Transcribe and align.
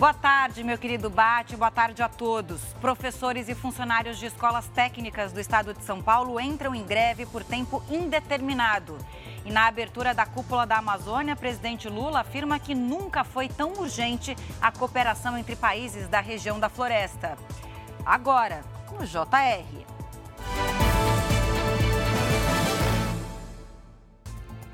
Boa 0.00 0.14
tarde, 0.14 0.64
meu 0.64 0.78
querido 0.78 1.10
Bate. 1.10 1.54
Boa 1.58 1.70
tarde 1.70 2.02
a 2.02 2.08
todos. 2.08 2.62
Professores 2.80 3.50
e 3.50 3.54
funcionários 3.54 4.18
de 4.18 4.24
escolas 4.24 4.66
técnicas 4.68 5.30
do 5.30 5.38
estado 5.38 5.74
de 5.74 5.84
São 5.84 6.00
Paulo 6.00 6.40
entram 6.40 6.74
em 6.74 6.82
greve 6.86 7.26
por 7.26 7.44
tempo 7.44 7.84
indeterminado. 7.90 8.96
E 9.44 9.52
na 9.52 9.66
abertura 9.66 10.14
da 10.14 10.24
cúpula 10.24 10.66
da 10.66 10.78
Amazônia, 10.78 11.36
presidente 11.36 11.86
Lula 11.86 12.20
afirma 12.20 12.58
que 12.58 12.74
nunca 12.74 13.24
foi 13.24 13.46
tão 13.46 13.74
urgente 13.74 14.34
a 14.58 14.72
cooperação 14.72 15.36
entre 15.36 15.54
países 15.54 16.08
da 16.08 16.20
região 16.22 16.58
da 16.58 16.70
floresta. 16.70 17.36
Agora, 18.02 18.62
no 18.98 19.04
JR. 19.04 19.84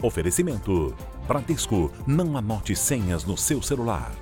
Oferecimento: 0.00 0.96
Bradesco. 1.26 1.90
Não 2.06 2.36
anote 2.36 2.76
senhas 2.76 3.24
no 3.24 3.36
seu 3.36 3.60
celular. 3.60 4.12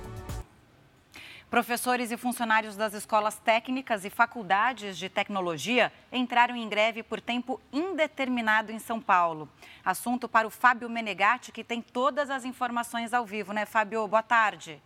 Professores 1.55 2.11
e 2.11 2.17
funcionários 2.17 2.75
das 2.75 2.93
escolas 2.93 3.39
técnicas 3.39 4.03
e 4.03 4.09
faculdades 4.09 4.97
de 4.97 5.07
tecnologia 5.07 5.89
entraram 6.11 6.53
em 6.53 6.67
greve 6.67 7.01
por 7.01 7.21
tempo 7.21 7.61
indeterminado 7.71 8.73
em 8.73 8.77
São 8.77 8.99
Paulo. 8.99 9.47
Assunto 9.81 10.27
para 10.27 10.45
o 10.45 10.51
Fábio 10.51 10.89
Menegatti, 10.89 11.53
que 11.53 11.63
tem 11.63 11.81
todas 11.81 12.29
as 12.29 12.43
informações 12.43 13.13
ao 13.13 13.25
vivo, 13.25 13.53
né, 13.53 13.65
Fábio? 13.65 14.05
Boa 14.05 14.21
tarde. 14.21 14.83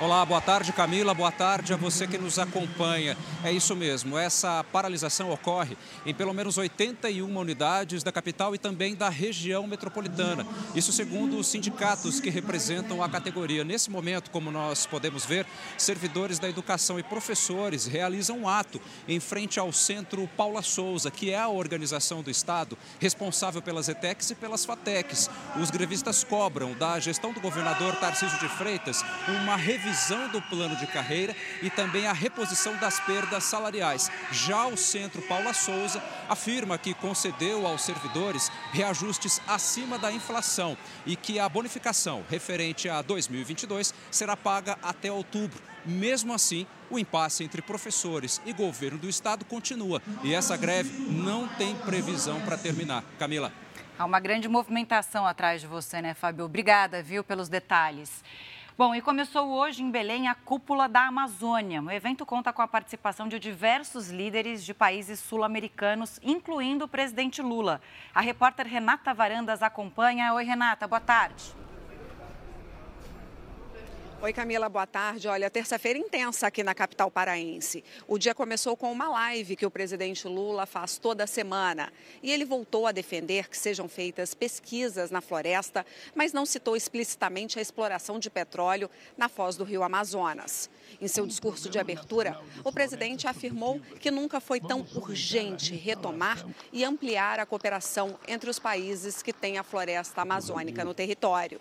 Olá, 0.00 0.24
boa 0.24 0.40
tarde 0.40 0.72
Camila, 0.72 1.12
boa 1.12 1.32
tarde 1.32 1.74
a 1.74 1.76
você 1.76 2.06
que 2.06 2.16
nos 2.16 2.38
acompanha. 2.38 3.16
É 3.42 3.50
isso 3.50 3.74
mesmo, 3.74 4.16
essa 4.16 4.62
paralisação 4.62 5.32
ocorre 5.32 5.76
em 6.06 6.14
pelo 6.14 6.32
menos 6.32 6.56
81 6.56 7.36
unidades 7.36 8.04
da 8.04 8.12
capital 8.12 8.54
e 8.54 8.58
também 8.58 8.94
da 8.94 9.08
região 9.08 9.66
metropolitana. 9.66 10.46
Isso 10.72 10.92
segundo 10.92 11.36
os 11.36 11.48
sindicatos 11.48 12.20
que 12.20 12.30
representam 12.30 13.02
a 13.02 13.08
categoria. 13.08 13.64
Nesse 13.64 13.90
momento, 13.90 14.30
como 14.30 14.52
nós 14.52 14.86
podemos 14.86 15.26
ver, 15.26 15.44
servidores 15.76 16.38
da 16.38 16.48
educação 16.48 16.96
e 17.00 17.02
professores 17.02 17.84
realizam 17.84 18.38
um 18.38 18.48
ato 18.48 18.80
em 19.08 19.18
frente 19.18 19.58
ao 19.58 19.72
Centro 19.72 20.30
Paula 20.36 20.62
Souza, 20.62 21.10
que 21.10 21.32
é 21.32 21.40
a 21.40 21.48
organização 21.48 22.22
do 22.22 22.30
Estado 22.30 22.78
responsável 23.00 23.60
pelas 23.60 23.88
ETECs 23.88 24.30
e 24.30 24.36
pelas 24.36 24.64
FATECs. 24.64 25.28
Os 25.60 25.72
grevistas 25.72 26.22
cobram 26.22 26.72
da 26.74 27.00
gestão 27.00 27.32
do 27.32 27.40
governador 27.40 27.96
Tarcísio 27.96 28.38
de 28.38 28.48
Freitas 28.48 29.02
uma 29.42 29.56
revisão 29.56 29.87
revisão 29.88 30.28
do 30.28 30.42
plano 30.42 30.76
de 30.76 30.86
carreira 30.86 31.34
e 31.62 31.70
também 31.70 32.06
a 32.06 32.12
reposição 32.12 32.76
das 32.76 33.00
perdas 33.00 33.44
salariais. 33.44 34.10
Já 34.30 34.66
o 34.66 34.76
Centro 34.76 35.22
Paula 35.22 35.54
Souza 35.54 36.02
afirma 36.28 36.76
que 36.76 36.92
concedeu 36.92 37.66
aos 37.66 37.82
servidores 37.82 38.52
reajustes 38.70 39.40
acima 39.48 39.98
da 39.98 40.12
inflação 40.12 40.76
e 41.06 41.16
que 41.16 41.38
a 41.38 41.48
bonificação 41.48 42.22
referente 42.28 42.88
a 42.88 43.00
2022 43.00 43.94
será 44.10 44.36
paga 44.36 44.78
até 44.82 45.10
outubro. 45.10 45.62
Mesmo 45.86 46.34
assim, 46.34 46.66
o 46.90 46.98
impasse 46.98 47.42
entre 47.42 47.62
professores 47.62 48.42
e 48.44 48.52
governo 48.52 48.98
do 48.98 49.08
estado 49.08 49.44
continua 49.44 50.02
e 50.22 50.34
essa 50.34 50.56
greve 50.56 50.90
não 51.10 51.48
tem 51.48 51.74
previsão 51.76 52.40
para 52.42 52.58
terminar. 52.58 53.02
Camila. 53.18 53.50
Há 53.98 54.04
uma 54.04 54.20
grande 54.20 54.48
movimentação 54.48 55.26
atrás 55.26 55.60
de 55.60 55.66
você, 55.66 56.00
né, 56.02 56.14
Fábio? 56.14 56.44
Obrigada, 56.44 57.02
viu, 57.02 57.24
pelos 57.24 57.48
detalhes. 57.48 58.22
Bom, 58.78 58.94
e 58.94 59.00
começou 59.02 59.48
hoje 59.48 59.82
em 59.82 59.90
Belém 59.90 60.28
a 60.28 60.36
Cúpula 60.36 60.88
da 60.88 61.08
Amazônia. 61.08 61.82
O 61.82 61.90
evento 61.90 62.24
conta 62.24 62.52
com 62.52 62.62
a 62.62 62.68
participação 62.68 63.26
de 63.26 63.36
diversos 63.36 64.08
líderes 64.08 64.64
de 64.64 64.72
países 64.72 65.18
sul-americanos, 65.18 66.20
incluindo 66.22 66.84
o 66.84 66.88
presidente 66.88 67.42
Lula. 67.42 67.80
A 68.14 68.20
repórter 68.20 68.68
Renata 68.68 69.12
Varandas 69.12 69.64
acompanha. 69.64 70.32
Oi, 70.32 70.44
Renata, 70.44 70.86
boa 70.86 71.00
tarde. 71.00 71.52
Oi, 74.20 74.32
Camila, 74.32 74.68
boa 74.68 74.84
tarde. 74.84 75.28
Olha, 75.28 75.48
terça-feira 75.48 75.96
intensa 75.96 76.48
aqui 76.48 76.64
na 76.64 76.74
capital 76.74 77.08
paraense. 77.08 77.84
O 78.08 78.18
dia 78.18 78.34
começou 78.34 78.76
com 78.76 78.90
uma 78.90 79.08
live 79.08 79.54
que 79.54 79.64
o 79.64 79.70
presidente 79.70 80.26
Lula 80.26 80.66
faz 80.66 80.98
toda 80.98 81.24
semana. 81.24 81.92
E 82.20 82.32
ele 82.32 82.44
voltou 82.44 82.88
a 82.88 82.90
defender 82.90 83.48
que 83.48 83.56
sejam 83.56 83.88
feitas 83.88 84.34
pesquisas 84.34 85.12
na 85.12 85.20
floresta, 85.20 85.86
mas 86.16 86.32
não 86.32 86.44
citou 86.44 86.74
explicitamente 86.74 87.60
a 87.60 87.62
exploração 87.62 88.18
de 88.18 88.28
petróleo 88.28 88.90
na 89.16 89.28
foz 89.28 89.54
do 89.54 89.62
rio 89.62 89.84
Amazonas. 89.84 90.68
Em 91.00 91.06
seu 91.06 91.24
discurso 91.24 91.70
de 91.70 91.78
abertura, 91.78 92.40
o 92.64 92.72
presidente 92.72 93.28
afirmou 93.28 93.80
que 94.00 94.10
nunca 94.10 94.40
foi 94.40 94.58
tão 94.58 94.84
urgente 94.96 95.76
retomar 95.76 96.44
e 96.72 96.84
ampliar 96.84 97.38
a 97.38 97.46
cooperação 97.46 98.18
entre 98.26 98.50
os 98.50 98.58
países 98.58 99.22
que 99.22 99.32
têm 99.32 99.58
a 99.58 99.62
floresta 99.62 100.22
amazônica 100.22 100.84
no 100.84 100.92
território. 100.92 101.60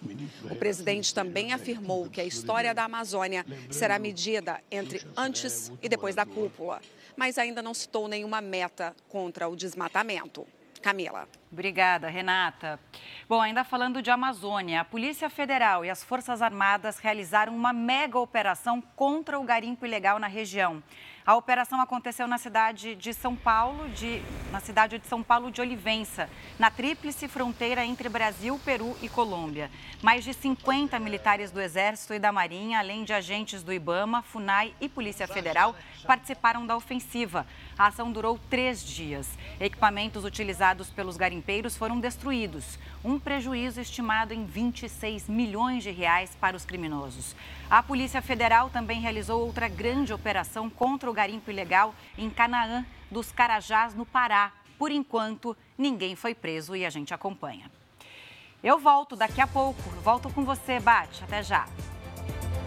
O 0.50 0.56
presidente 0.56 1.14
também 1.14 1.54
afirmou 1.54 2.10
que 2.10 2.20
a 2.20 2.26
história 2.26 2.47
da 2.74 2.86
Amazônia 2.86 3.46
será 3.70 4.00
medida 4.00 4.62
entre 4.72 5.06
antes 5.16 5.72
e 5.82 5.90
depois 5.90 6.16
da 6.16 6.26
cúpula, 6.26 6.82
mas 7.16 7.38
ainda 7.38 7.62
não 7.62 7.74
citou 7.74 8.08
nenhuma 8.08 8.42
meta 8.42 8.96
contra 9.10 9.48
o 9.48 9.56
desmatamento. 9.56 10.48
Camila. 10.82 11.28
Obrigada, 11.52 12.08
Renata. 12.08 12.80
Bom, 13.28 13.42
ainda 13.42 13.64
falando 13.64 14.02
de 14.02 14.10
Amazônia, 14.10 14.82
a 14.82 14.86
Polícia 14.86 15.30
Federal 15.30 15.84
e 15.84 15.90
as 15.90 16.04
Forças 16.04 16.42
Armadas 16.42 17.00
realizaram 17.00 17.56
uma 17.56 17.74
mega 17.74 18.18
operação 18.18 18.82
contra 18.96 19.40
o 19.40 19.44
garimpo 19.44 19.86
ilegal 19.86 20.20
na 20.20 20.28
região. 20.28 20.82
A 21.28 21.36
operação 21.36 21.82
aconteceu 21.82 22.26
na 22.26 22.38
cidade 22.38 22.96
de 22.96 23.14
São 23.14 23.36
Paulo, 23.36 23.90
de, 23.90 24.22
na 24.50 24.62
cidade 24.62 24.98
de 24.98 25.06
São 25.08 25.22
Paulo 25.22 25.52
de 25.52 25.60
Olivença, 25.60 26.30
na 26.58 26.72
tríplice 26.72 27.28
fronteira 27.28 27.86
entre 27.86 28.08
Brasil, 28.08 28.58
Peru 28.64 28.96
e 29.02 29.10
Colômbia. 29.10 29.70
Mais 30.02 30.24
de 30.24 30.34
50 30.34 30.98
militares 31.00 31.52
do 31.52 31.60
Exército 31.60 32.14
e 32.14 32.20
da 32.20 32.32
Marinha, 32.32 32.80
além 32.80 33.04
de 33.04 33.12
agentes 33.12 33.62
do 33.62 33.74
IBAMA, 33.74 34.22
FUNAI 34.22 34.74
e 34.80 34.88
Polícia 34.88 35.28
Federal, 35.28 35.76
participaram 36.06 36.66
da 36.66 36.78
ofensiva. 36.78 37.46
A 37.78 37.88
ação 37.88 38.10
durou 38.10 38.40
três 38.50 38.82
dias. 38.82 39.28
Equipamentos 39.60 40.24
utilizados 40.24 40.90
pelos 40.90 41.18
garimpeiros 41.18 41.76
foram 41.76 42.00
destruídos. 42.00 42.80
Um 43.04 43.20
prejuízo 43.20 43.82
estimado 43.82 44.34
em 44.34 44.46
26 44.46 45.28
milhões 45.28 45.84
de 45.84 45.92
reais 45.92 46.32
para 46.40 46.56
os 46.56 46.64
criminosos. 46.64 47.36
A 47.70 47.84
Polícia 47.84 48.22
Federal 48.22 48.70
também 48.70 49.02
realizou 49.02 49.46
outra 49.46 49.68
grande 49.68 50.14
operação 50.14 50.70
contra 50.70 51.12
o 51.12 51.17
garimpo 51.18 51.50
ilegal 51.50 51.96
em 52.16 52.30
Canaã 52.30 52.86
dos 53.10 53.32
Carajás, 53.32 53.96
no 53.96 54.06
Pará. 54.06 54.52
Por 54.78 54.92
enquanto, 54.92 55.58
ninguém 55.76 56.16
foi 56.16 56.36
preso 56.36 56.76
e 56.76 56.86
a 56.86 56.90
gente 56.92 57.12
acompanha. 57.12 57.72
Eu 58.64 58.78
volto 58.78 59.16
daqui 59.16 59.42
a 59.42 59.48
pouco. 59.48 59.82
Volto 60.04 60.30
com 60.30 60.46
você, 60.46 60.80
Bate. 60.80 61.24
Até 61.24 61.42
já. 61.42 61.66